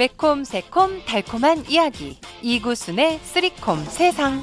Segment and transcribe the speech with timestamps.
[0.00, 2.16] 매콤 새콤 달콤한 이야기.
[2.40, 4.40] 이구순의 쓰리콤 세상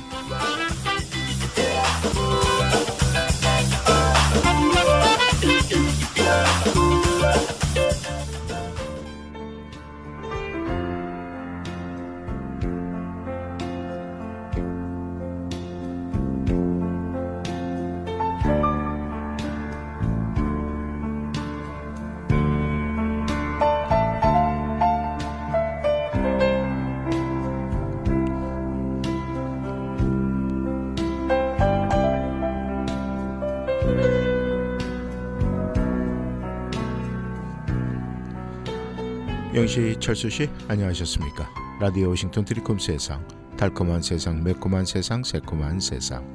[39.67, 41.50] 영시 철수 씨 안녕하셨습니까?
[41.81, 46.26] 라디오 워싱턴 트리콤 세상 달콤한 세상 매콤한 세상 새콤한 세상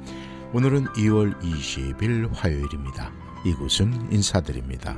[0.53, 3.11] 오늘은 2월 20일 화요일입니다.
[3.43, 4.95] 이곳은 인사드립니다.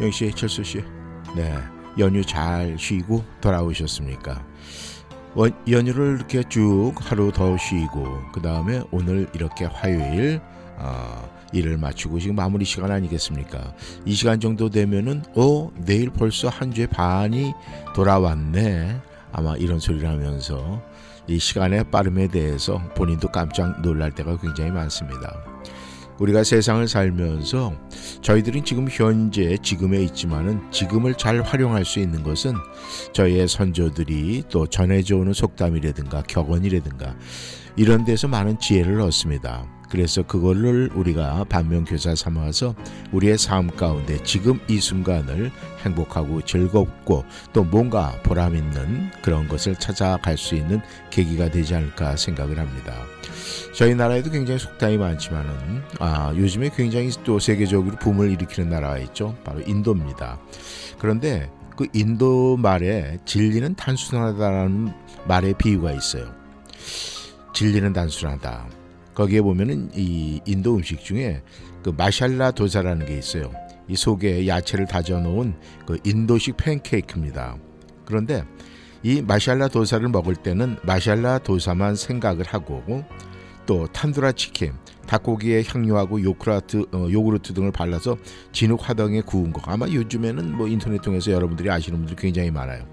[0.00, 0.82] 영시 철수 씨,
[1.36, 1.54] 네
[1.98, 4.42] 연휴 잘 쉬고 돌아오셨습니까?
[5.34, 10.40] 원, 연휴를 이렇게 쭉 하루 더 쉬고 그 다음에 오늘 이렇게 화요일
[10.78, 13.74] 어, 일을 마치고 지금 마무리 시간 아니겠습니까?
[14.04, 17.52] 이 시간 정도 되면은 어 내일 벌써 한 주의 반이
[17.94, 19.00] 돌아왔네.
[19.32, 20.82] 아마 이런 소리를 하면서
[21.26, 25.34] 이 시간의 빠름에 대해서 본인도 깜짝 놀랄 때가 굉장히 많습니다.
[26.18, 27.72] 우리가 세상을 살면서
[28.22, 32.54] 저희들은 지금 현재 지금에 있지만은 지금을 잘 활용할 수 있는 것은
[33.12, 37.14] 저희의 선조들이 또 전해져 오는 속담이라든가 격언이라든가
[37.76, 39.77] 이런 데서 많은 지혜를 얻습니다.
[39.88, 42.74] 그래서 그거를 우리가 반면교사 삼아서
[43.12, 45.50] 우리의 삶 가운데 지금 이 순간을
[45.84, 50.80] 행복하고 즐겁고 또 뭔가 보람 있는 그런 것을 찾아갈 수 있는
[51.10, 52.94] 계기가 되지 않을까 생각을 합니다.
[53.74, 59.36] 저희 나라에도 굉장히 속담이 많지만은 아, 요즘에 굉장히 또 세계적으로 붐을 일으키는 나라가 있죠.
[59.44, 60.38] 바로 인도입니다.
[60.98, 64.92] 그런데 그 인도 말에 진리는 단순하다라는
[65.28, 66.34] 말의 비유가 있어요.
[67.54, 68.66] 진리는 단순하다.
[69.18, 71.42] 거기에 보면은 이 인도 음식 중에
[71.82, 73.50] 그 마샬라 도사라는 게 있어요.
[73.88, 77.56] 이 속에 야채를 다져 놓은 그 인도식 팬케이크입니다.
[78.04, 78.44] 그런데
[79.02, 83.04] 이 마샬라 도사를 먹을 때는 마샬라 도사만 생각을 하고
[83.66, 84.72] 또 탄두라 치킨,
[85.08, 88.16] 닭고기에 향료하고 요크라트, 어, 요구르트 등을 발라서
[88.52, 89.60] 진흙 화덕에 구운 거.
[89.64, 92.86] 아마 요즘에는 뭐 인터넷 통해서 여러분들이 아시는 분들 굉장히 많아요.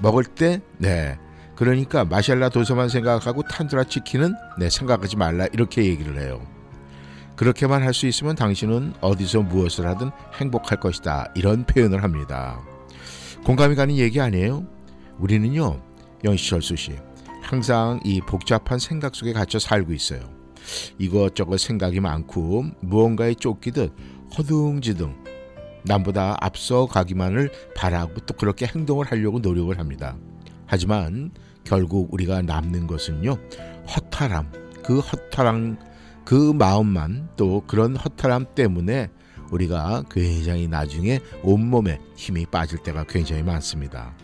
[0.00, 1.18] 먹을 때, 네.
[1.56, 6.40] 그러니까 마샬라 도서만 생각하고 탄두라 치킨은 네, 생각하지 말라 이렇게 얘기를 해요.
[7.36, 10.10] 그렇게만 할 수 있으면 당신은 어디서 무엇을 하든
[10.40, 11.32] 행복할 것이다.
[11.34, 12.60] 이런 표현을 합니다.
[13.44, 14.64] 공감이 가는 얘기 아니에요?
[15.18, 15.80] 우리는요,
[16.24, 16.96] 영시철수 씨,
[17.42, 20.20] 항상 이 복잡한 생각 속에 갇혀 살고 있어요.
[20.98, 23.92] 이것저것 생각이 많고 무언가에 쫓기듯
[24.36, 25.14] 허둥지둥
[25.84, 30.16] 남보다 앞서 가기만을 바라고 또 그렇게 행동을 하려고 노력을 합니다.
[30.66, 31.30] 하지만
[31.64, 33.36] 결국 우리가 남는 것은요
[33.94, 34.50] 허탈함
[34.84, 35.78] 그 허탈함
[36.24, 39.08] 그 마음만 또 그런 허탈함 때문에
[39.50, 44.14] 우리가 굉장히 나중에 온몸에 힘이 빠질 때가 굉장히 많습니다.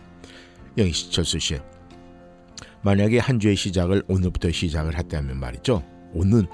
[0.77, 1.59] 영희철수 씨
[2.81, 5.83] 만약에 한 주의 시작을 오늘부터 시작을 했다면 말이죠.
[6.13, 6.47] 오늘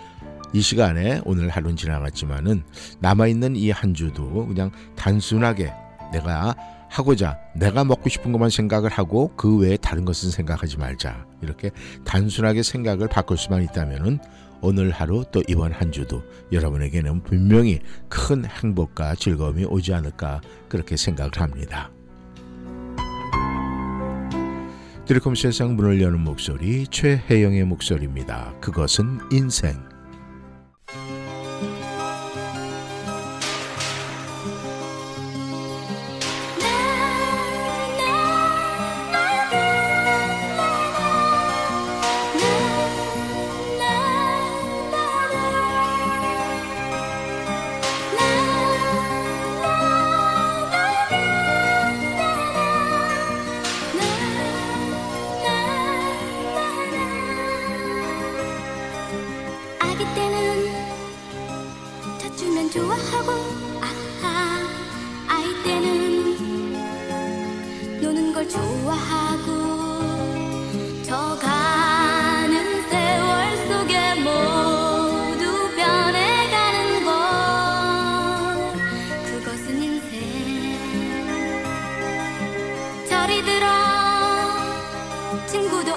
[0.54, 2.64] 이 시간에 오늘 하루는 지나갔지만은
[3.00, 5.74] 남아있는 이 한 주도 그냥 단순하게
[6.12, 6.56] 내가
[6.90, 11.26] 하고자 내가 먹고 싶은 것만 생각을 하고 그 외에 다른 것은 생각하지 말자.
[11.42, 11.72] 이렇게
[12.06, 14.20] 단순하게 생각을 바꿀 수만 있다면은
[14.62, 21.32] 오늘 하루 또 이번 한 주도 여러분에게는 분명히 큰 행복과 즐거움이 오지 않을까 그렇게 생각을
[21.38, 21.92] 합니다.
[25.06, 28.54] 드리콤 세상 문을 여는 목소리 최혜영의 목소리입니다.
[28.60, 29.97] 그것은 인생.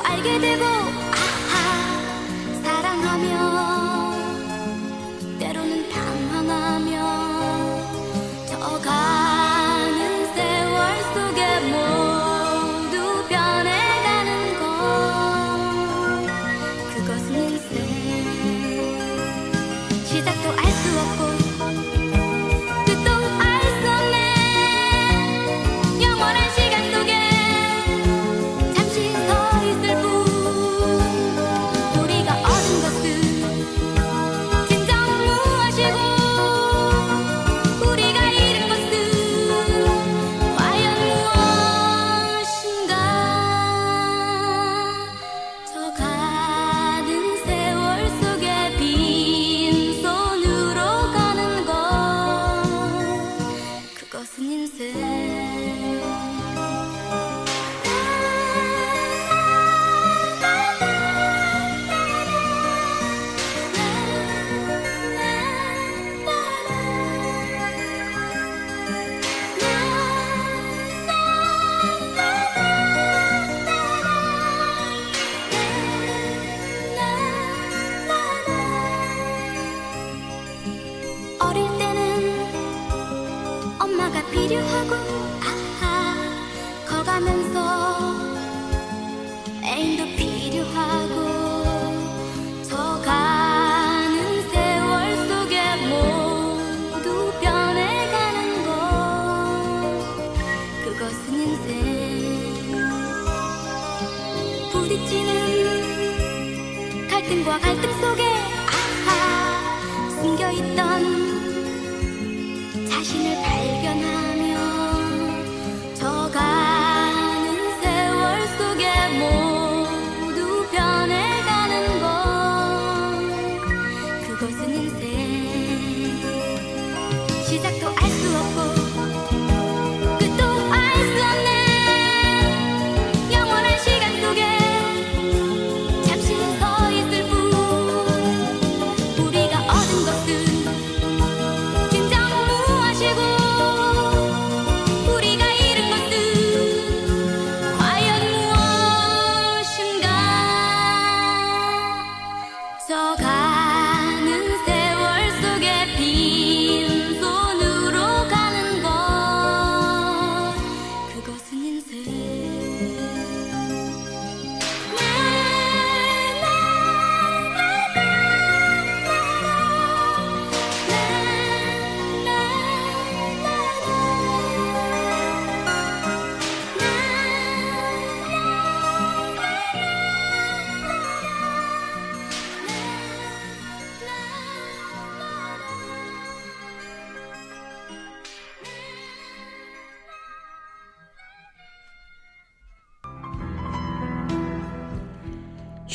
[0.05, 1.20] 알게 되고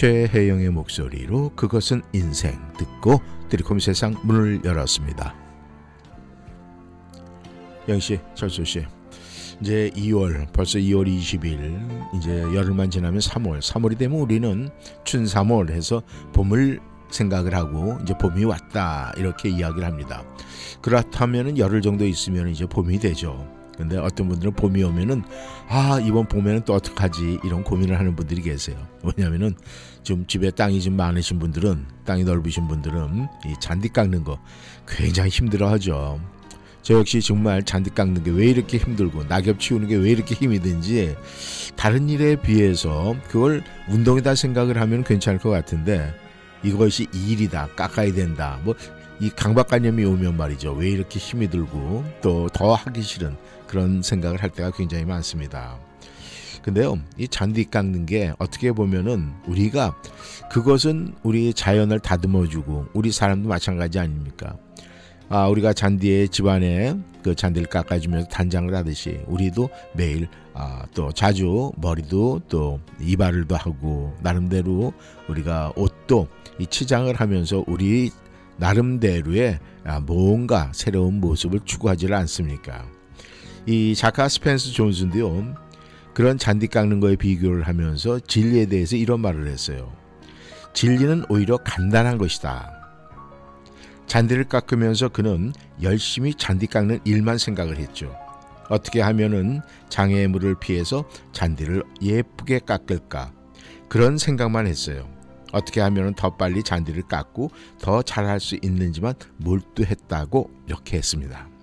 [0.06, 3.20] 최혜영의 목소리로 그것은 인생 듣고
[3.50, 5.34] 드리콤 세상 문을 열었습니다.
[7.90, 8.86] 영씨, 철수씨,
[9.62, 14.70] 이제 2월 벌써 2월 20일 이제 열흘만 지나면 3월 3월이 되면 우리는
[15.06, 16.04] 춘3월 해서
[16.34, 16.80] 봄을
[17.10, 20.24] 생각을 하고 이제 봄이 왔다 이렇게 이야기를 합니다.
[20.84, 23.55] 그렇다면은 열흘 정도 있으면 이제 봄이 되죠.
[23.78, 25.24] 근데 어떤 분들은 봄이 오면은
[25.68, 28.78] 아 이번 봄에는 또 어떡하지 이런 고민을 하는 분들이 계세요.
[29.04, 29.56] 왜냐하면은
[30.04, 34.40] 좀 집에 땅이 좀 많으신 분들은 땅이 넓으신 분들은 이 잔디 깎는 거
[34.88, 36.20] 굉장히 힘들어하죠.
[36.82, 40.60] 저 역시 정말 잔디 깎는 게 왜 이렇게 힘들고 낙엽 치우는 게 왜 이렇게 힘이
[40.60, 41.16] 든지
[41.76, 46.14] 다른 일에 비해서 그걸 운동이다 생각을 하면 괜찮을 것 같은데
[46.64, 48.76] 이것이 일이다 깎아야 된다 뭐
[49.22, 53.38] 이 강박관념이 오면 말이죠 왜 이렇게 힘이 들고 또 더 하기 싫은
[53.76, 55.78] 그런 생각을 할 때가 굉장히 많습니다.
[56.64, 60.02] 근데요, 이 잔디 깎는 게 어떻게 보면은 우리가
[60.50, 64.56] 그것은 우리 자연을 다듬어주고 우리 사람도 마찬가지 아닙니까?
[65.28, 72.44] 아, 우리가 잔디에 집안에 그 잔디를 깎아주면서 단장을 하듯이 우리도 매일 아, 또 자주 머리도
[72.48, 74.94] 또 이발을도 하고 나름대로
[75.28, 76.30] 우리가 옷도
[76.60, 78.10] 이 치장을 하면서 우리
[78.56, 82.95] 나름대로의 아, 뭔가 새로운 모습을 추구하지를 않습니까?
[83.68, 85.56] 이 작가 스펜스 존슨도요
[86.14, 89.92] 그런 잔디 깎는 거에 비교를 하면서 진리에 대해서 이런 말을 했어요.
[90.74, 92.72] 진리는 오히려 간단한 것이다.
[94.08, 98.16] 잔디를 깎으면서 그는 열심히 잔디 깎는 일만 생각을 했죠.
[98.70, 103.34] 어떻게 하면은 장애물을 피해서 잔디를 예쁘게 깎을까
[103.90, 105.10] 그런 생각만 했어요.
[105.52, 111.55] 어떻게 하면 더 빨리 잔디를 깎고 더 잘할 수 있는지만 몰두했다고 이렇게 했습니다.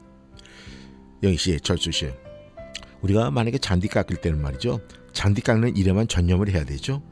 [1.22, 2.10] 영희 씨, 철수 씨,
[3.02, 4.80] 우리가 만약에 잔디 깎을 때는 말이죠.
[5.12, 7.02] 잔디 깎는 일에만 전념을 해야 되죠.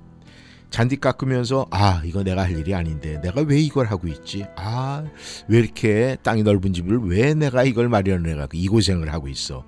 [0.71, 5.05] 잔디 깎으면서 아 이거 내가 할 일이 아닌데 내가 왜 이걸 하고 있지 아
[5.49, 9.65] 왜 이렇게 땅이 넓은 집을 왜 내가 이걸 마련해 갖고 이 고생을 하고 있어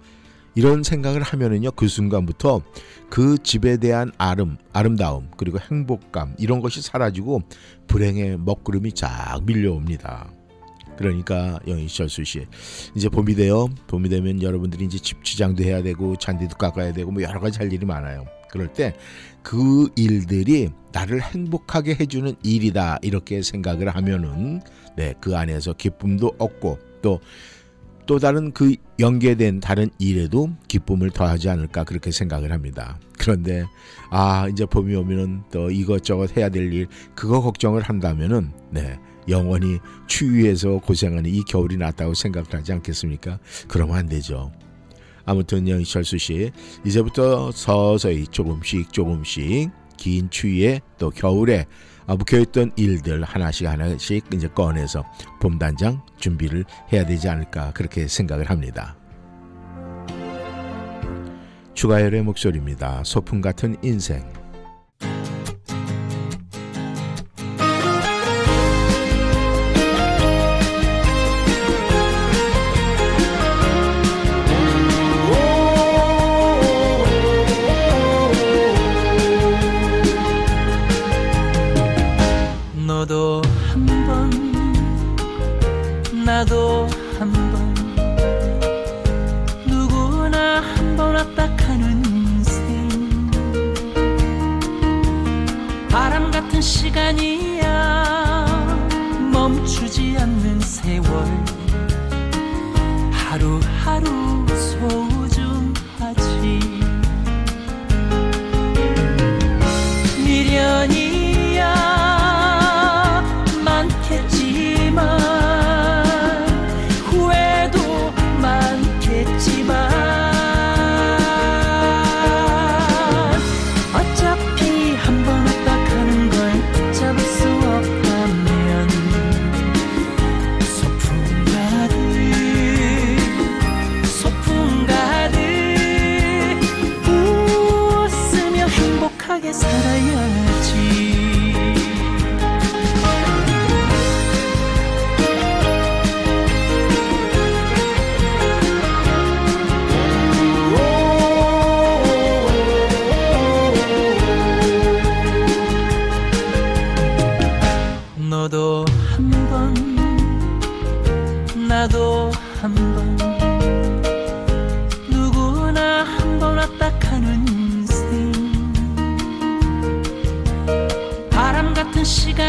[0.55, 2.63] 이런 생각을 하면은요 그 순간부터
[3.11, 7.43] 그 집에 대한 아름 아름다움 그리고 행복감 이런 것이 사라지고
[7.89, 10.31] 불행의 먹구름이 쫙 밀려옵니다.
[10.97, 12.47] 그러니까 영희철수 씨
[12.95, 13.69] 이제 봄이 돼요.
[13.87, 17.73] 봄이 되면 여러분들이 이제 집 치장도 해야 되고 잔디도 깎아야 되고 뭐 여러 가지 할
[17.73, 18.25] 일이 많아요.
[18.51, 18.95] 그럴 때
[19.43, 24.61] 그 일들이 나를 행복하게 해주는 일이다 이렇게 생각을 하면은
[24.97, 32.53] 네그 안에서 기쁨도 얻고 또또 다른 그 연계된 다른 일에도 기쁨을 더하지 않을까 그렇게 생각을
[32.53, 32.99] 합니다.
[33.19, 33.65] 그런데
[34.11, 40.79] 아 이제 봄이 오면은 또 이것저것 해야 될 일 그거 걱정을 한다면은 네 영원히 추위에서
[40.79, 43.39] 고생하는 이 겨울이 낫다고 생각을 하지 않겠습니까?
[43.69, 44.53] 그러면 안 되죠.
[45.25, 46.51] 아무튼 영희철수 씨
[46.85, 51.67] 이제부터 서서히 조금씩 조금씩 긴 추위에 또 겨울에
[52.07, 55.05] 아, 묵혀있던 일들 하나씩 하나씩 이제 꺼내서
[55.41, 58.97] 봄단장 준비를 해야 되지 않을까 그렇게 생각을 합니다.
[61.75, 63.03] 추가열의 목소리입니다.
[63.05, 64.42] 소풍 같은 인생.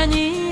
[0.05, 0.42] 같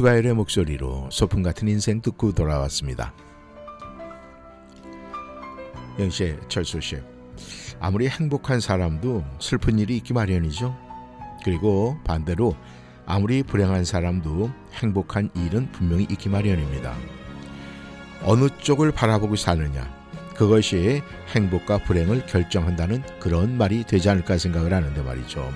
[0.00, 3.12] 추가열의 목소리로 소풍 같은 인생 듣고 돌아왔습니다.
[5.98, 6.96] 영씨, 철수 씨.
[7.80, 10.74] 아무리 행복한 사람도 슬픈 일이 있기 마련이죠.
[11.44, 12.56] 그리고 반대로
[13.04, 16.96] 아무리 불행한 사람도 행복한 일은 분명히 있기 마련입니다.
[18.22, 19.86] 어느 쪽을 바라보고 사느냐
[20.34, 21.02] 그것이
[21.34, 25.46] 행복과 불행을 결정한다는 그런 말이 되지 않을까 생각을 하는데 말이죠.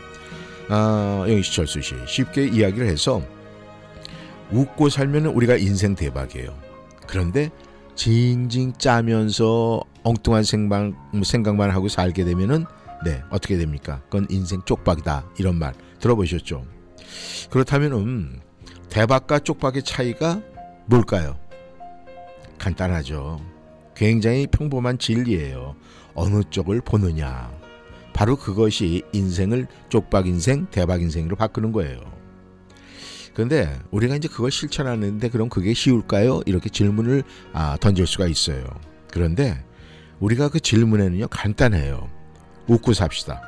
[0.69, 3.23] 아, 영희철수 씨 쉽게 이야기를 해서
[4.53, 6.55] 웃고 살면 우리가 인생 대박이에요.
[7.07, 7.51] 그런데
[7.95, 12.65] 징징 짜면서 엉뚱한 생각, 생각만 하고 살게 되면은
[13.05, 14.01] 네 어떻게 됩니까?
[14.05, 16.65] 그건 인생 쪽박이다 이런 말 들어보셨죠?
[17.51, 18.41] 그렇다면은
[18.89, 20.41] 대박과 쪽박의 차이가
[20.87, 21.39] 뭘까요?
[22.59, 23.41] 간단하죠.
[23.95, 25.77] 굉장히 평범한 진리예요.
[26.15, 27.51] 어느 쪽을 보느냐.
[28.13, 32.01] 바로 그것이 인생을 쪽박 인생, 대박 인생으로 바꾸는 거예요.
[33.35, 36.43] 그런데 우리가 이제 그걸 실천하는데 그럼 그게 쉬울까요?
[36.47, 38.65] 이렇게 질문을 아, 던질 수가 있어요.
[39.11, 39.63] 그런데
[40.21, 42.09] 우리가 그 질문에는요 간단해요.
[42.69, 43.43] 웃고 삽시다.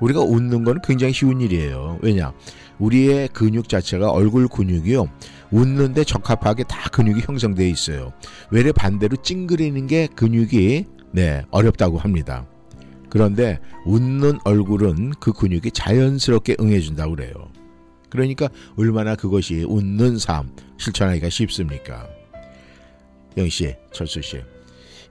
[0.00, 1.98] 우리가 웃는 건 굉장히 쉬운 일이에요.
[2.00, 2.32] 왜냐?
[2.78, 5.08] 우리의 근육 자체가 얼굴 근육이요.
[5.50, 8.12] 웃는데 적합하게 다 근육이 형성되어 있어요.
[8.50, 12.46] 외래 반대로 찡그리는 게 근육이 네, 어렵다고 합니다.
[13.10, 17.51] 그런데 웃는 얼굴은 그 근육이 자연스럽게 응해준다고 그래요.
[18.12, 22.06] 그러니까 얼마나 그것이 웃는 삶 실천하기가 쉽습니까?
[23.38, 24.42] 영씨, 철수 씨,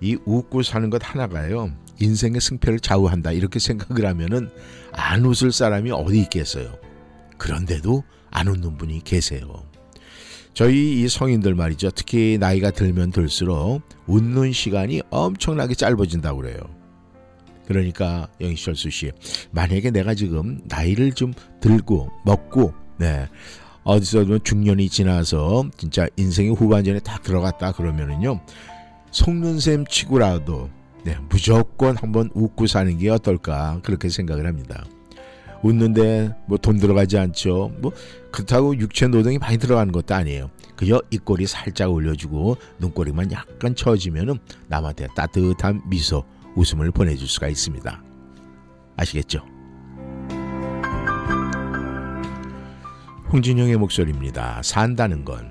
[0.02, 4.52] 이 웃고 사는 것 하나가요 인생의 승패를 좌우한다 이렇게 생각을 하면은
[4.92, 6.78] 안 웃을 사람이 어디 있겠어요.
[7.40, 9.66] 그런데도 안 웃는 분이 계세요.
[10.54, 11.90] 저희 이 성인들 말이죠.
[11.96, 16.60] 특히 나이가 들면 들수록 웃는 시간이 엄청나게 짧아진다고 그래요.
[17.66, 19.12] 그러니까 영희철수 씨,
[19.50, 23.28] 만약에 내가 지금 나이를 좀 들고 먹고 네
[23.84, 28.40] 어디서 좀 중년이 지나서 진짜 인생의 후반전에 딱 들어갔다 그러면은요
[29.60, 30.70] 셈 치고라도
[31.04, 34.86] 네, 무조건 한번 웃고 사는 게 어떨까 그렇게 생각을 합니다.
[35.64, 37.72] 웃는데 뭐 돈 들어가지 않죠.
[37.82, 37.92] 뭐
[38.32, 40.50] 그렇다고 육체 노동이 많이 들어가는 것도 아니에요.
[40.76, 46.24] 그저 입꼬리 살짝 올려주고 눈꼬리만 약간 처지면은 남한테 따뜻한 미소,
[46.56, 48.04] 웃음을 보내줄 수가 있습니다.
[48.98, 49.44] 아시겠죠?
[53.32, 54.62] 홍진영의 목소리입니다.
[54.62, 55.51] 산다는 건.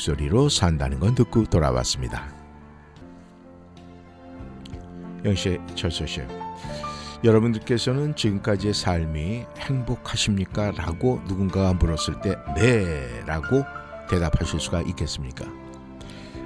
[0.00, 2.32] 목소리로 산다는 건 듣고 돌아왔습니다.
[5.24, 6.22] 영씨, 철수씨,
[7.22, 10.70] 여러분들께서는 지금까지의 삶이 행복하십니까?
[10.72, 13.62] 라고 누군가가 물었을 때 네, 라고
[14.08, 15.44] 대답하실 수가 있겠습니까?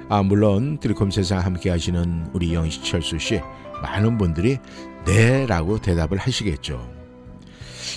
[0.09, 3.41] 아, 물론 드리콤 세상 함께 하시는 우리 영시 철수 씨
[3.81, 4.57] 많은 분들이
[5.05, 6.93] 네 라고 대답을 하시겠죠.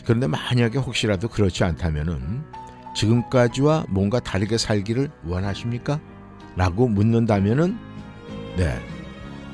[0.05, 2.45] 그런데 만약에 혹시라도 그렇지 않다면은
[2.99, 6.01] 지금까지와 뭔가 다르게 살기를 원하십니까?
[6.57, 7.79] 라고 묻는다면은
[8.57, 8.77] 네.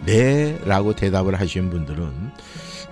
[0.06, 2.10] 네 라고 대답을 하신 분들은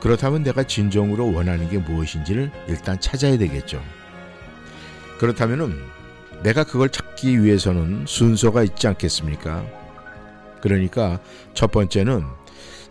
[0.00, 3.82] 그렇다면 내가 진정으로 원하는 게 무엇인지를 일단 찾아야 되겠죠.
[5.18, 5.74] 그렇다면은
[6.42, 9.64] 내가 그걸 찾기 위해서는 순서가 있지 않겠습니까?
[10.60, 11.18] 그러니까
[11.54, 12.24] 첫 번째는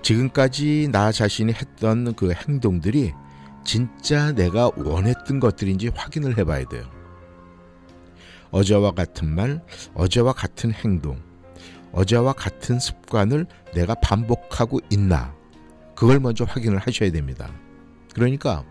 [0.02, 3.14] 지금까지 나 자신이 했던 그 행동들이
[3.64, 7.01] 진짜 내가 원했던 것들인지 확인을 해봐야 돼요.
[8.52, 9.62] 어제와 같은 말,
[9.94, 11.20] 어제와 같은 행동,
[11.92, 15.34] 어제와 같은 습관을 내가 반복하고 있나.
[15.96, 17.50] 그걸 먼저 확인을 하셔야 됩니다.
[18.14, 18.64] 그러니까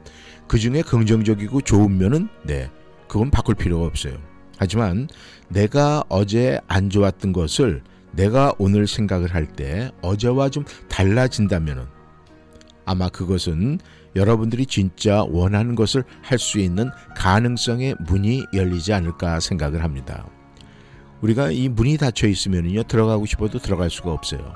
[0.48, 2.70] 그 중에 긍정적이고 좋은 면은 네,
[3.08, 4.18] 그건 바꿀 필요가 없어요.
[4.58, 5.08] 하지만
[5.48, 11.86] 내가 어제 안 좋았던 것을 내가 오늘 생각을 할 때 어제와 좀 달라진다면은
[12.84, 13.78] 아마 그것은
[14.16, 20.26] 여러분들이 진짜 원하는 것을 할 수 있는 가능성의 문이 열리지 않을까 생각을 합니다.
[21.20, 24.54] 우리가 이 문이 닫혀 있으면요 들어가고 싶어도 들어갈 수가 없어요.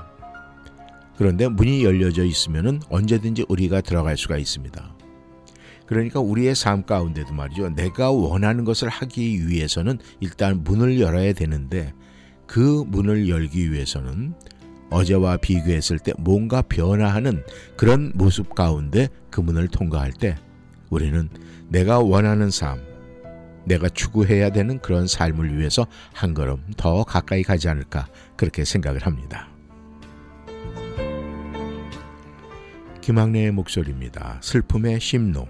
[1.17, 4.95] 그런데 문이 열려져 있으면은 언제든지 우리가 들어갈 수가 있습니다.
[5.85, 7.69] 그러니까 우리의 삶 가운데도 말이죠.
[7.69, 11.93] 내가 원하는 것을 하기 위해서는 일단 문을 열어야 되는데
[12.47, 14.33] 그 문을 열기 위해서는
[14.89, 17.43] 어제와 비교했을 때 뭔가 변화하는
[17.75, 20.35] 그런 모습 가운데 그 문을 통과할 때
[20.89, 21.29] 우리는
[21.69, 22.79] 내가 원하는 삶,
[23.65, 29.49] 내가 추구해야 되는 그런 삶을 위해서 한 걸음 더 가까이 가지 않을까 그렇게 생각을 합니다.
[33.01, 34.39] 김학래의 목소리입니다.
[34.41, 35.47] 슬픔의 심노.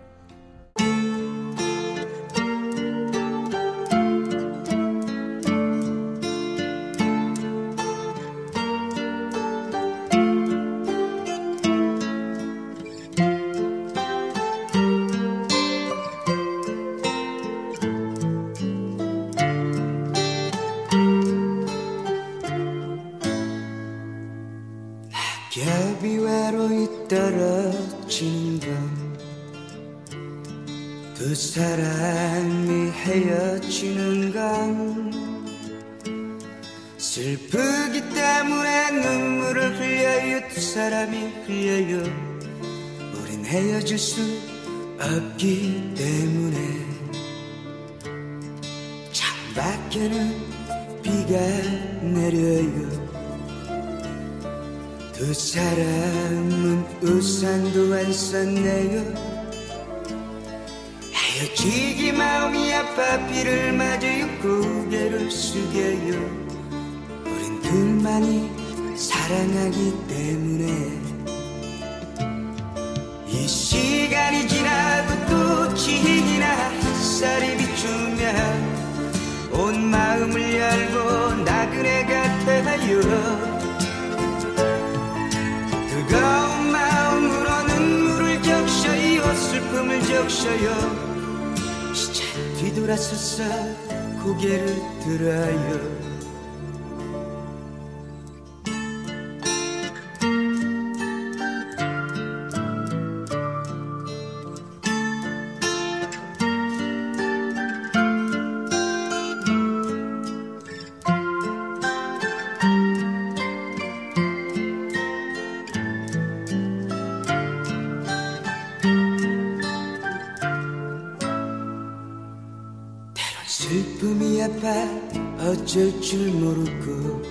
[125.76, 127.22] 어쩔 줄 모르고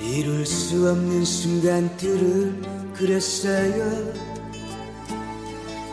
[0.00, 2.62] 이룰 수 없는 순간들을
[2.94, 4.14] 그렸어요.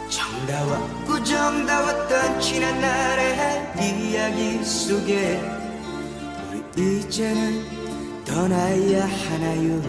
[0.07, 5.41] 정다웠고 정다웠던 지난 날의 이야기 속에
[6.49, 9.81] 우리 이제는 떠나야 하나요?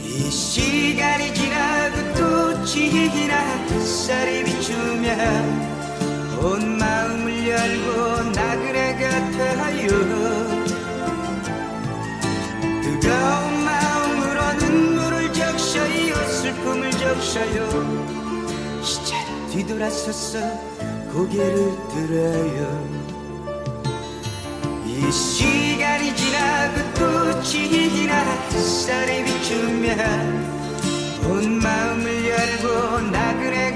[0.00, 3.40] 이 시간이 지나고 또 지나
[3.70, 5.79] 햇살이 비추면
[6.42, 9.88] 온 마음을 열고 나그네 같아요.
[12.82, 16.14] 뜨거운 마음으로 눈물을 적셔요.
[16.28, 18.82] 슬픔을 적셔요.
[18.82, 19.16] 시차
[19.50, 20.38] 뒤돌아서서
[21.12, 23.00] 고개를 들어요.
[24.86, 28.18] 이 시간이 지나고 또 지나
[28.50, 29.98] 햇살이 비추면
[31.28, 33.70] 온 마음을 열고 나그네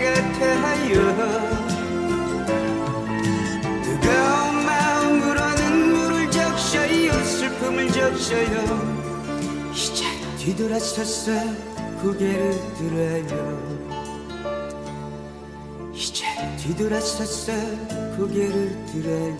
[1.10, 1.63] 하
[8.14, 9.72] 적셔요.
[9.72, 10.04] 이제
[10.38, 11.32] 뒤돌아서서
[12.00, 13.32] 고개를 들어요.
[15.92, 16.24] 이제
[16.58, 17.52] 뒤돌아서서
[18.16, 19.38] 고개를 들어요.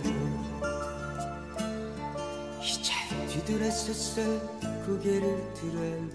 [2.61, 2.91] 이제
[3.29, 4.21] 뒤돌아서서
[4.85, 6.09] 고개를 들어요.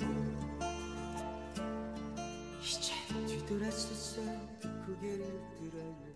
[2.63, 2.93] 이제
[3.27, 4.21] 뒤돌아서서
[4.87, 5.25] 고개를
[5.59, 6.11] 들어요.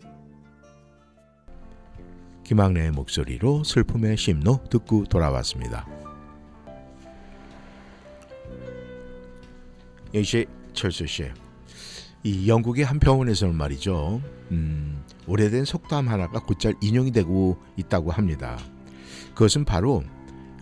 [2.44, 5.93] 김학래의 목소리로 슬픔의 심로 듣고 돌아왔습니다.
[10.14, 11.24] 역시 철수 씨,
[12.22, 14.22] 이 영국의 한 병원에서는 말이죠,
[14.52, 18.56] 음, 오래된 속담 하나가 곧잘 인용이 되고 있다고 합니다.
[19.34, 20.04] 그것은 바로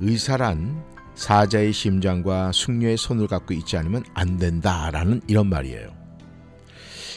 [0.00, 0.82] 의사란
[1.14, 5.90] 사자의 심장과 숙녀의 손을 갖고 있지 않으면 안 된다라는 이런 말이에요.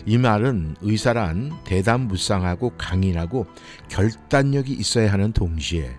[0.05, 3.45] 이 말은 의사란 대담무쌍하고 강인하고
[3.87, 5.97] 결단력이 있어야 하는 동시에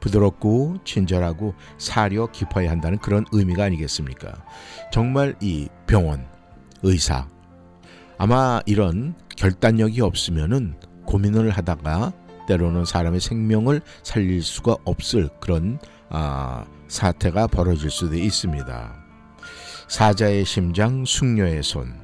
[0.00, 4.44] 부드럽고 친절하고 사려 깊어야 한다는 그런 의미가 아니겠습니까?
[4.92, 6.26] 정말 이 병원,
[6.82, 7.26] 의사
[8.18, 10.74] 아마 이런 결단력이 없으면은
[11.06, 12.12] 고민을 하다가
[12.48, 18.94] 때로는 사람의 생명을 살릴 수가 없을 그런 아, 사태가 벌어질 수도 있습니다.
[19.88, 21.94] 사자의 심장, 숙녀의 손.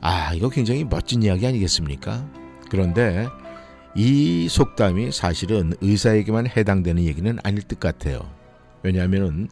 [0.00, 2.26] 아, 이거 굉장히 멋진 이야기 아니겠습니까?
[2.70, 3.26] 그런데
[3.96, 8.30] 이 속담이 사실은 의사에게만 해당되는 얘기는 아닐 듯 같아요.
[8.82, 9.48] 왜냐하면은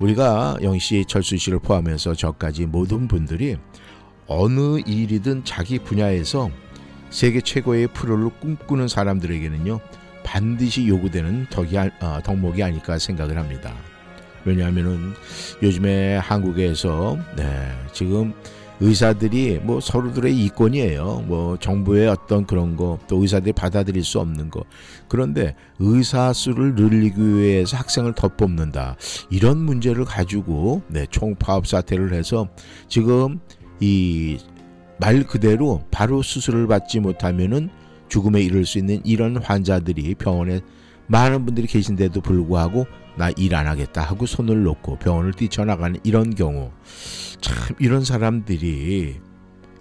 [0.00, 3.56] 우리가 영씨, 철수 씨를 포함해서 저까지 모든 분들이
[4.26, 6.50] 어느 일이든 자기 분야에서
[7.10, 9.78] 세계 최고의 프로를 꿈꾸는 사람들에게는요
[10.24, 13.72] 반드시 요구되는 덕이 아- 어, 덕목이 아닐까 생각을 합니다.
[14.44, 15.12] 왜냐하면은
[15.62, 18.34] 요즘에 한국에서 네, 지금
[18.80, 21.24] 의사들이 뭐 서로들의 이권이에요.
[21.26, 24.64] 뭐 정부의 어떤 그런 거 또 의사들이 받아들일 수 없는 거.
[25.08, 28.96] 그런데 의사 수를 늘리기 위해서 학생을 더 뽑는다.
[29.30, 32.48] 이런 문제를 가지고 네, 총파업 사태를 해서
[32.88, 33.40] 지금
[33.80, 34.38] 이
[34.98, 37.68] 말 그대로 바로 수술을 받지 못하면은
[38.08, 40.60] 죽음에 이를 수 있는 이런 환자들이 병원에
[41.08, 46.70] 많은 분들이 계신데도 불구하고 나 일 안 하겠다 하고 손을 놓고 병원을 뛰쳐나가는 이런 경우
[47.40, 49.20] 참 이런 사람들이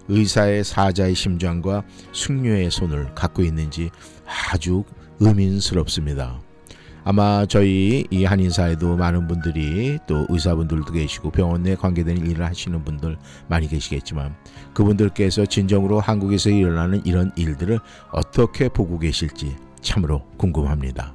[0.08, 3.90] 의사의 사자의 심장과 숙녀의 손을 갖고 있는지
[4.52, 4.84] 아주
[5.20, 6.42] 의민스럽습니다.
[7.06, 13.18] 아마 저희 이 한인사에도 많은 분들이 또 의사분들도 계시고 병원 내 관계되는 일을 하시는 분들
[13.48, 14.36] 많이 계시겠지만
[14.74, 17.80] 그분들께서 진정으로 한국에서 일어나는 이런 일들을
[18.12, 21.14] 어떻게 보고 계실지 참으로 궁금합니다.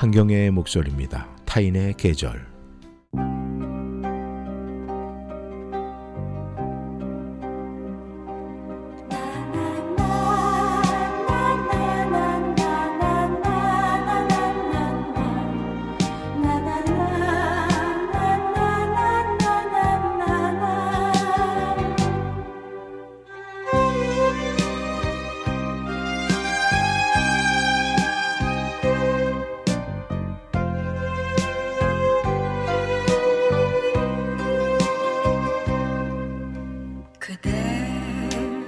[0.00, 1.28] 한경의 목소리입니다.
[1.44, 2.49] 타인의 계절.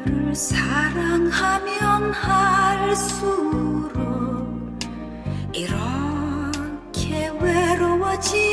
[0.02, 3.92] 그대를 사랑하면 할수록
[5.52, 8.51] 이렇게 외로워지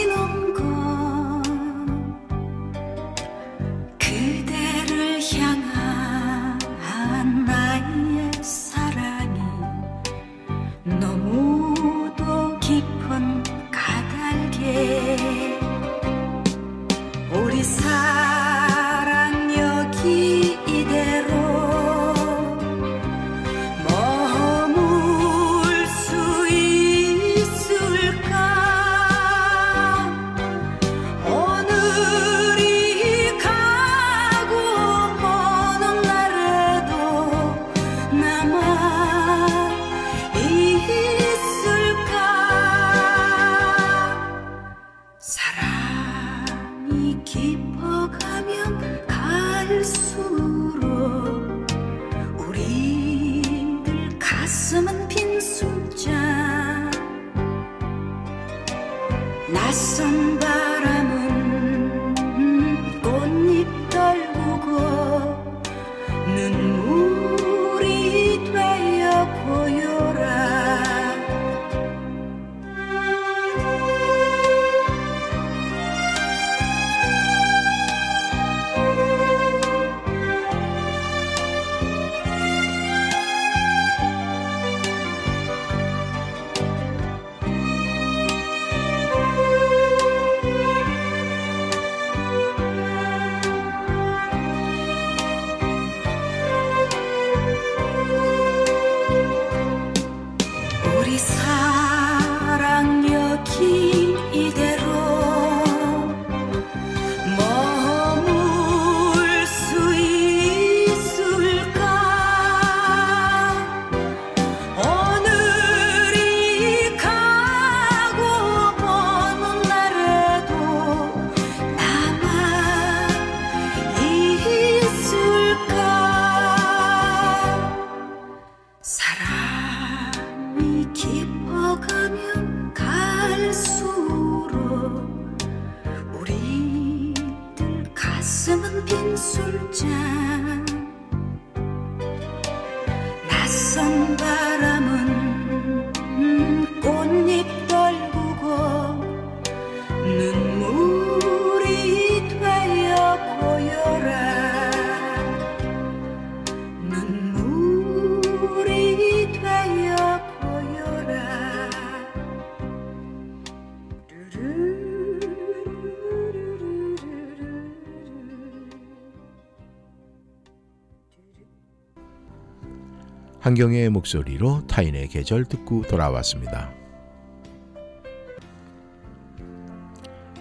[173.50, 176.72] 한경의 목소리로 타인의 계절 듣고 돌아왔습니다.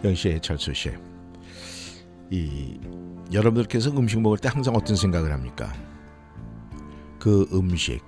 [0.05, 0.91] 영시의 철수 씨,
[2.31, 2.79] 이
[3.33, 5.73] 여러분들께서 음식 먹을 때 항상 어떤 생각을 합니까?
[7.19, 8.03] 그 음식,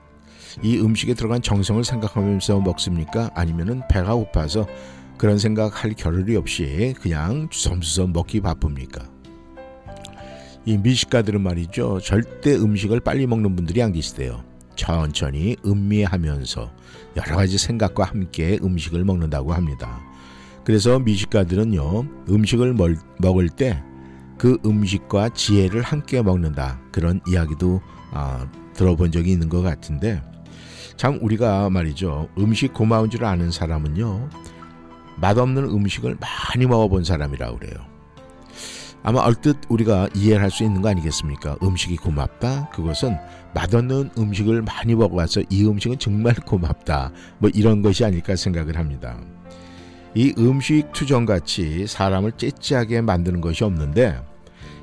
[0.63, 3.31] 이 음식에 들어간 정성을 생각하면서 먹습니까?
[3.35, 4.67] 아니면은 배가 고파서
[5.17, 9.09] 그런 생각할 겨를이 없이 그냥 주섬주섬 먹기 바쁩니까?
[10.67, 12.01] 이 미식가들은 말이죠.
[12.01, 14.50] 절대 음식을 빨리 먹는 분들이 안 계시대요.
[14.81, 16.71] 천천히 음미하면서
[17.17, 20.01] 여러 가지 생각과 함께 음식을 먹는다고 합니다.
[20.65, 23.83] 그래서 미식가들은요, 음식을 멀, 먹을 때
[24.41, 26.81] 그 음식과 지혜를 함께 먹는다.
[26.93, 30.23] 그런 이야기도 아, 들어본 적이 있는 것 같은데,
[30.97, 34.31] 참 우리가 말이죠, 음식 고마운 줄 아는 사람은요,
[35.19, 37.90] 맛없는 음식을 많이 먹어본 사람이라고 그래요.
[39.03, 41.57] 아마 얼뜻 우리가 이해를 할 수 있는 거 아니겠습니까?
[41.63, 42.71] 음식이 고맙다.
[42.71, 43.17] 그것은
[43.55, 47.13] 맛없는 음식을 많이 먹어봐서 이 음식은 정말 고맙다.
[47.39, 49.19] 뭐 이런 것이 아닐까 생각을 합니다.
[50.15, 54.21] 이 음식 투정 같이 사람을 째째하게 만드는 것이 없는데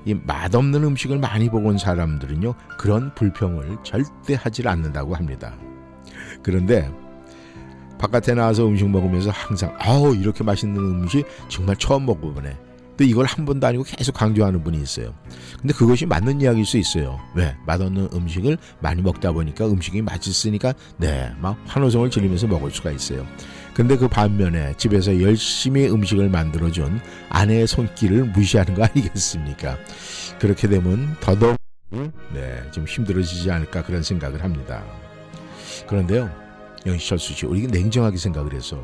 [0.06, 5.53] 이 맛없는 음식을 많이 먹은 사람들은요 그런 불평을 절대 하질 않는다고 합니다.
[6.41, 6.89] 그런데
[7.99, 12.66] 바깥에 나와서 음식 먹으면서 항상 아우 이렇게 맛있는 음식 정말 처음 먹어보네.
[12.97, 15.13] 근데 이걸 한 번도 아니고 계속 강조하는 분이 있어요.
[15.62, 17.19] 근데 그것이 맞는 이야기일 수 있어요.
[17.36, 17.55] 왜?
[17.67, 23.23] 맛없는 음식을 많이 먹다 보니까 음식이 맛있으니까 네, 막 환호성을 지르면서 먹을 수가 있어요.
[23.75, 29.77] 근데 그 반면에 집에서 열심히 음식을 만들어준 아내의 손길을 무시하는 거 아니겠습니까?
[30.39, 31.56] 그렇게 되면 더더욱
[32.33, 34.83] 네, 좀 힘들어지지 않을까 그런 생각을 합니다.
[35.87, 36.31] 그런데요,
[36.87, 38.81] 영희철수 씨, 우리 냉정하게 생각을 해서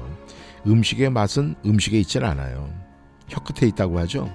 [0.67, 2.82] 음식의 맛은 음식에 있질 않아요.
[3.33, 4.29] 혀끝에 있다고 하죠.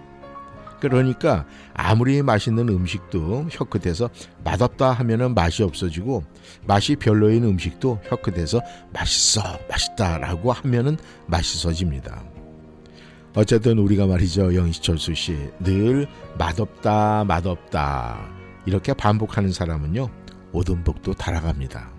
[0.80, 1.44] 그러니까
[1.74, 4.11] 아무리 맛있는 음식도 혀끝에서
[4.44, 6.22] 맛없다 하면은 맛이 없어지고
[6.66, 8.61] 맛이 별로인 음식도 혀끝에서
[8.92, 10.96] 맛있어 맛있다라고 하면은
[11.26, 12.22] 맛있어집니다.
[13.34, 16.07] 어쨌든 우리가 말이죠 영희철수 씨 늘
[16.38, 18.18] 맛없다 맛없다
[18.66, 20.09] 이렇게 반복하는 사람은요
[20.53, 21.90] 오든복도 달아갑니다.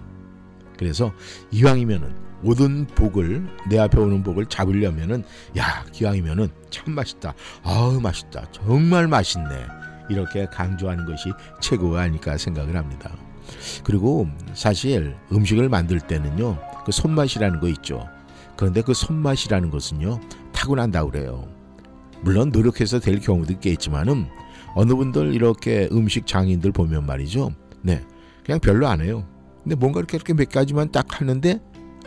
[0.78, 1.12] 그래서
[1.52, 5.24] 이왕이면은 모든 복을 내 앞에 오는 복을 잡으려면은
[5.58, 7.34] 야 기왕이면은 참 맛있다.
[7.64, 8.46] 아우 맛있다.
[8.52, 9.66] 정말 맛있네.
[10.10, 11.32] 이렇게 강조하는 것이
[11.62, 13.12] 최고가 아닐까 생각을 합니다.
[13.84, 18.08] 그리고 사실 음식을 만들 때는요 그 손맛이라는 거 있죠.
[18.56, 20.20] 그런데 그 손맛이라는 것은요
[20.52, 21.48] 타고난다고 그래요.
[22.22, 24.28] 물론 노력해서 될 경우도 있겠지만은
[24.76, 27.52] 어느 분들 이렇게 음식 장인들 보면 말이죠.
[27.82, 28.04] 네
[28.46, 29.26] 그냥 별로 안 해요.
[29.64, 31.60] 근데 뭔가 이렇게 이렇게 몇 가지만 딱 하는데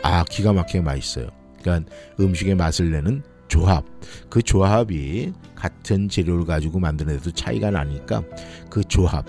[0.03, 1.27] 아 기가 막히게 맛있어요.
[1.61, 1.89] 그러니까
[2.19, 3.85] 음식의 맛을 내는 조합
[4.29, 8.23] 그 조합이 같은 재료를 가지고 만드는데도 차이가 나니까
[8.69, 9.25] 그 조합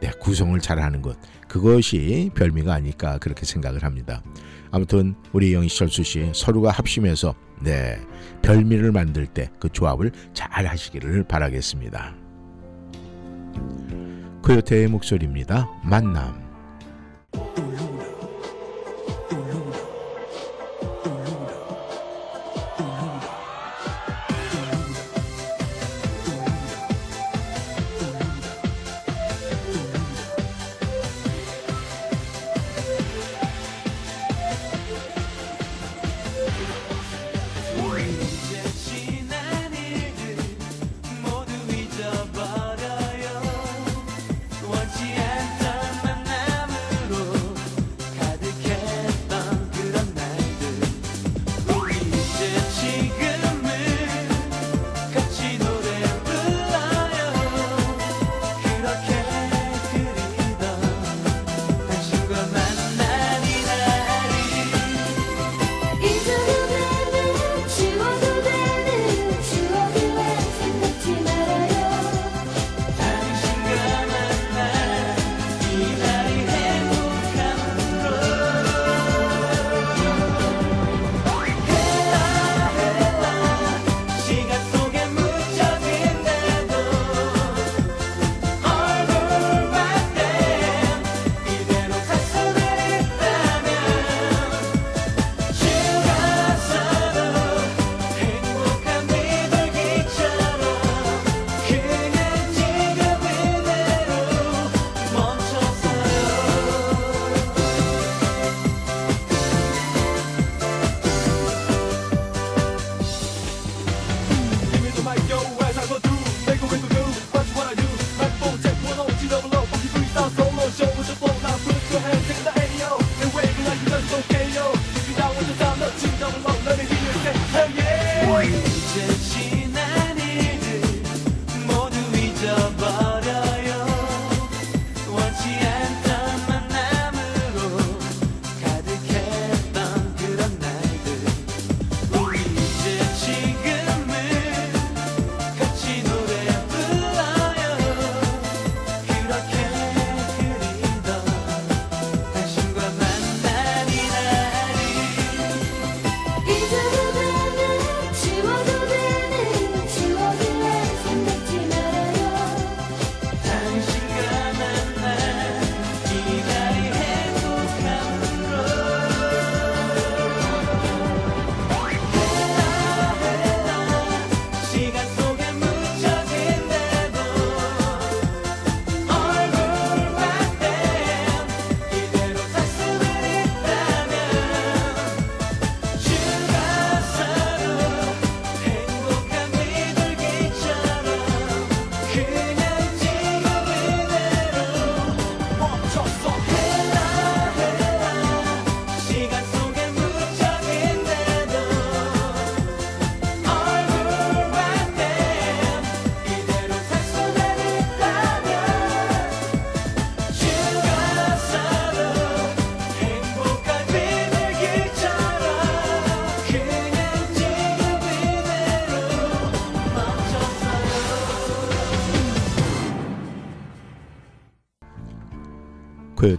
[0.00, 1.16] 네, 구성을 잘하는 것
[1.48, 4.22] 그것이 별미가 아닐까 그렇게 생각을 합니다.
[4.70, 7.98] 아무튼 우리 영희철수 씨 서로가 합심해서 네
[8.42, 12.14] 별미를 만들 때 그 조합을 잘 하시기를 바라겠습니다.
[14.42, 15.68] 코요태의 목소리입니다.
[15.84, 16.48] 만남.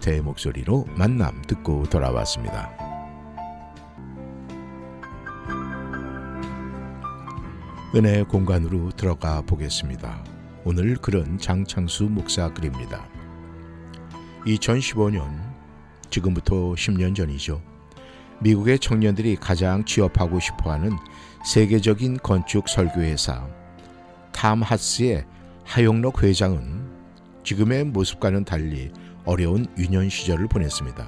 [0.09, 2.71] 코요태의 목소리로 만남 듣고 돌아왔습니다.
[7.95, 10.23] 은혜의 공간으로 들어가 보겠습니다.
[10.65, 13.07] 오늘 글은 장창수 목사 글입니다.
[14.45, 15.39] 2015년,
[16.09, 17.61] 지금부터 10년 전이죠.
[18.41, 20.91] 미국의 청년들이 가장 취업하고 싶어하는
[21.45, 23.47] 세계적인 건축 설교회사
[24.31, 25.25] 탐 하스의
[25.65, 26.89] 하용록 회장은
[27.43, 28.91] 지금의 모습과는 달리
[29.29, 31.07] 어려운 유년 시절을 보냈습니다.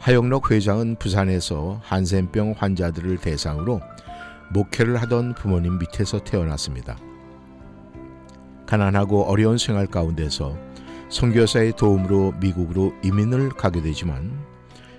[0.00, 3.80] 하용록 회장은 부산에서 한센병 환자들을 대상으로
[4.52, 6.98] 목회를 하던 부모님 밑에서 태어났습니다.
[8.66, 10.58] 가난하고 어려운 생활 가운데서
[11.08, 14.38] 선교사의 도움으로 미국으로 이민을 가게 되지만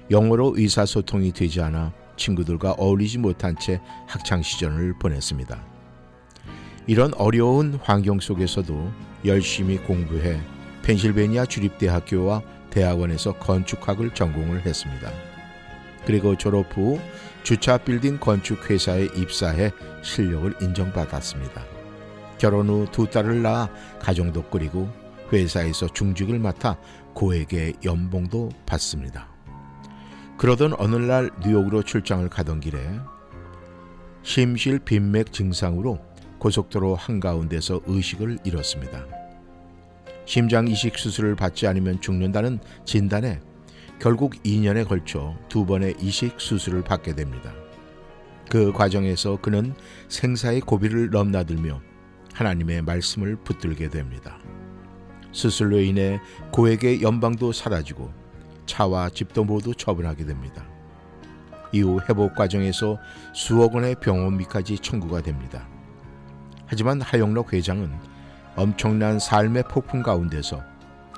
[0.10, 5.64] 영어로 의사소통이 되지 않아 친구들과 어울리지 못한 채 학창 시절을 보냈습니다.
[6.88, 8.92] 이런 어려운 환경 속에서도
[9.26, 10.42] 열심히 공부해
[10.92, 15.10] 펜실베니아 주립대학교와 대학원에서 건축학을 전공을 했습니다.
[16.06, 17.00] 그리고 졸업 후
[17.44, 19.72] 주차 빌딩 건축 회사에 입사해
[20.04, 21.64] 실력을 인정받았습니다.
[22.38, 23.70] 결혼 후 두 딸을 낳아
[24.02, 24.90] 가정도 꾸리고
[25.32, 26.78] 회사에서 중직을 맡아
[27.14, 29.30] 고액의 연봉도 받습니다.
[30.38, 32.86] 그러던 어느 날 뉴욕으로 출장을 가던 길에
[34.24, 36.00] 심실 빈맥 증상으로
[36.40, 39.21] 고속도로 한가운데서 의식을 잃었습니다.
[40.32, 43.42] 심장 이식 수술을 받지 않으면 죽는다는 진단에
[44.00, 47.52] 결국 2년에 걸쳐 두 번의 이식 수술을 받게 됩니다.
[48.50, 49.74] 그 과정에서 그는
[50.08, 51.82] 생사의 고비를 넘나들며
[52.34, 54.38] 하나님의 말씀을 붙들게 됩니다.
[55.34, 56.22] 수술로 인해
[56.54, 58.14] 고액의 연방도 사라지고
[58.68, 60.66] 차와 집도 모두 처분하게 됩니다.
[61.74, 62.98] 이후 회복 과정에서
[63.34, 65.68] 수억 원의 병원비까지 청구가 됩니다.
[66.68, 68.11] 하지만 하영록 회장은
[68.56, 70.62] 엄청난 삶의 폭풍 가운데서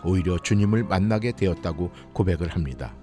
[0.04, 2.94] 오히려 주님을 만나게 되었다고 고백을 합니다.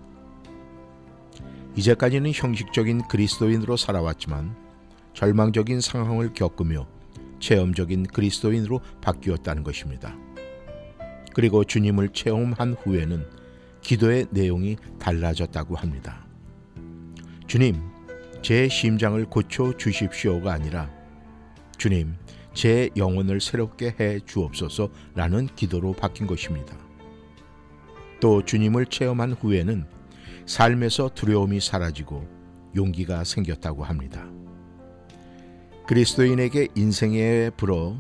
[1.77, 4.55] 이제까지는 형식적인 그리스도인으로 살아왔지만
[5.15, 6.87] 절망적인 상황을 겪으며
[7.41, 10.15] 체험적인 그리스도인으로 바뀌었다는 것입니다.
[11.35, 13.27] 그리고 주님을 체험한 후에는
[13.81, 16.27] 기도의 내용이 달라졌다고 합니다.
[17.47, 17.81] 주님,
[18.43, 20.91] 제 심장을 고쳐 주십시오가 아니라
[21.79, 22.15] 주님,
[22.53, 26.77] 제 영혼을 새롭게 해 주옵소서라는 기도로 바뀐 것입니다.
[28.21, 29.87] 또 주님을 체험한 후에는
[30.47, 32.27] 삶에서 두려움이 사라지고
[32.77, 34.27] 용기가 생겼다고 합니다.
[35.87, 37.97] 그리스도인에게 인생에 불어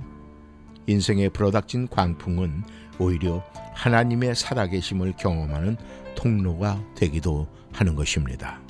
[0.87, 2.63] 인생에 불어닥친 광풍은
[2.99, 3.45] 오히려
[3.75, 5.77] 하나님의 살아계심을 경험하는
[6.17, 8.61] 통로가 되기도 하는 것입니다.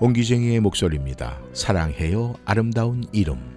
[0.00, 1.38] 옹기쟁이의 목소리입니다.
[1.52, 3.49] 사랑해요 아름다운 이름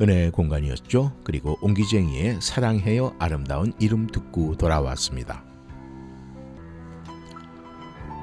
[0.00, 1.12] 은혜의 공간이었죠.
[1.24, 5.44] 그리고 옹기쟁이의 사랑해요 아름다운 이름 듣고 돌아왔습니다.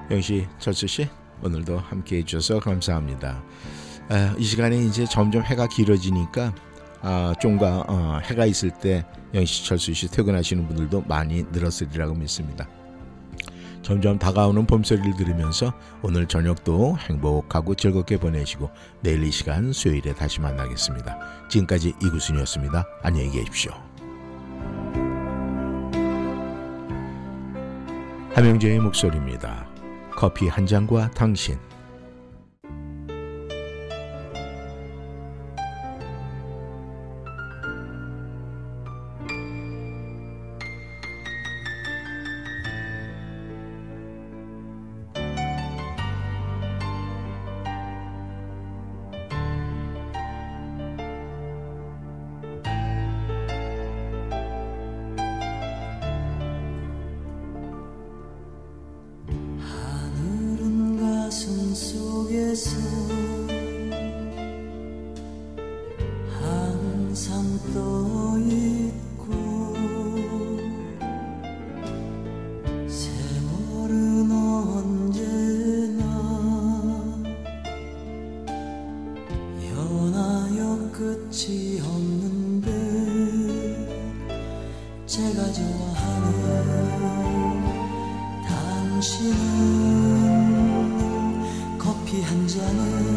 [0.09, 1.07] 영시 철수 씨
[1.41, 3.43] 오늘도 함께 해 주셔서 감사합니다.
[4.09, 6.53] 아, 이 시간에 이제 점점 해가 길어지니까
[7.01, 12.67] 아, 좀가 어, 해가 있을 때 영시 철수 씨 퇴근하시는 분들도 많이 늘었으리라고 믿습니다.
[13.82, 18.69] 점점 다가오는 봄소리를 들으면서 오늘 저녁도 행복하고 즐겁게 보내시고
[19.01, 21.47] 내일 이 시간 수요일에 다시 만나겠습니다.
[21.49, 22.86] 지금까지 이구순이었습니다.
[23.01, 23.71] 안녕히 계십시오.
[28.34, 29.67] 함영재의 목소리입니다.
[30.15, 31.57] 커피 한 잔과 당신
[89.01, 89.35] 당신은
[91.79, 93.11] 커피 한 잔에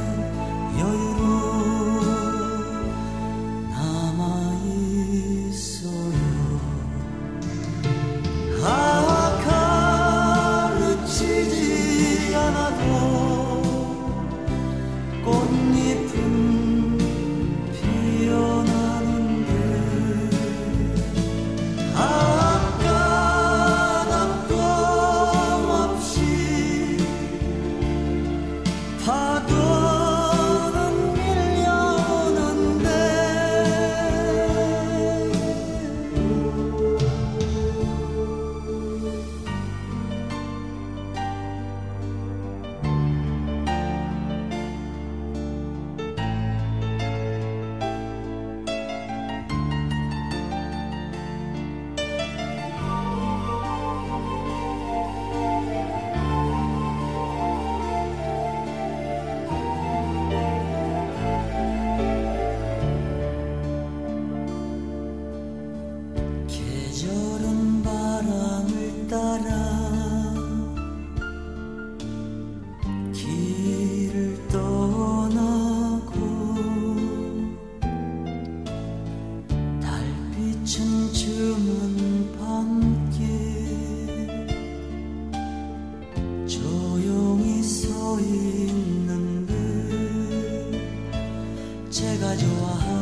[92.56, 92.60] 我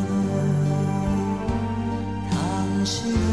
[0.08, 0.12] 的
[2.30, 3.31] 叹息